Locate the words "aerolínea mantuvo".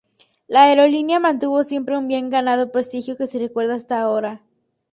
0.63-1.63